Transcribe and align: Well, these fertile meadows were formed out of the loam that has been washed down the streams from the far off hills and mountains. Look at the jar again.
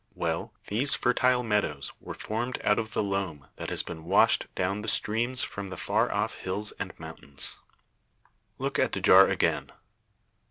Well, 0.15 0.51
these 0.65 0.95
fertile 0.95 1.43
meadows 1.43 1.91
were 1.99 2.15
formed 2.15 2.59
out 2.63 2.79
of 2.79 2.93
the 2.93 3.03
loam 3.03 3.49
that 3.57 3.69
has 3.69 3.83
been 3.83 4.05
washed 4.05 4.47
down 4.55 4.81
the 4.81 4.87
streams 4.87 5.43
from 5.43 5.69
the 5.69 5.77
far 5.77 6.11
off 6.11 6.37
hills 6.37 6.73
and 6.79 6.91
mountains. 6.99 7.59
Look 8.57 8.79
at 8.79 8.93
the 8.93 8.99
jar 8.99 9.27
again. 9.27 9.71